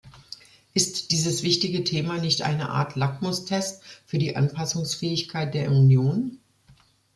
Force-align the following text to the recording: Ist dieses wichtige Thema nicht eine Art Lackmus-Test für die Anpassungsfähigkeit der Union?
Ist 0.73 1.11
dieses 1.11 1.43
wichtige 1.43 1.83
Thema 1.83 2.17
nicht 2.17 2.41
eine 2.41 2.69
Art 2.71 2.95
Lackmus-Test 2.95 3.83
für 4.03 4.17
die 4.17 4.35
Anpassungsfähigkeit 4.35 5.53
der 5.53 5.69
Union? 5.69 6.39